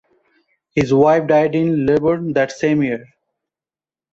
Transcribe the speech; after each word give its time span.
His 0.73 0.91
wife 0.91 1.27
died 1.27 1.53
in 1.53 1.85
labour 1.85 2.19
that 2.33 2.51
same 2.51 2.81
year. 2.81 3.05